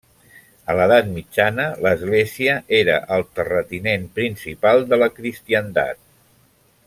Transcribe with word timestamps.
A 0.73 0.75
l'edat 0.77 1.09
mitjana 1.17 1.65
l'església 1.87 2.55
era 2.79 2.97
el 3.17 3.25
terratinent 3.39 4.09
principal 4.17 4.83
de 4.95 5.01
la 5.05 5.11
cristiandat. 5.19 6.03